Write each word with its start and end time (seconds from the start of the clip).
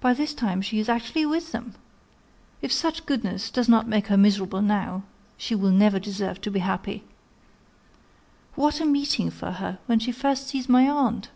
By 0.00 0.14
this 0.14 0.32
time 0.32 0.62
she 0.62 0.78
is 0.78 0.88
actually 0.88 1.26
with 1.26 1.50
them! 1.50 1.74
If 2.62 2.70
such 2.72 3.04
goodness 3.04 3.50
does 3.50 3.68
not 3.68 3.88
make 3.88 4.06
her 4.06 4.16
miserable 4.16 4.62
now, 4.62 5.02
she 5.36 5.56
will 5.56 5.72
never 5.72 5.98
deserve 5.98 6.40
to 6.42 6.52
be 6.52 6.60
happy! 6.60 7.02
What 8.54 8.80
a 8.80 8.84
meeting 8.86 9.30
for 9.32 9.50
her, 9.50 9.80
when 9.86 9.98
she 9.98 10.12
first 10.12 10.46
sees 10.46 10.68
my 10.68 10.88
aunt!" 10.88 11.30